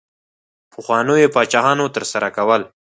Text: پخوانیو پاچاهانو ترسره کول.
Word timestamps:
پخوانیو 0.71 1.31
پاچاهانو 1.35 1.85
ترسره 1.95 2.29
کول. 2.37 2.61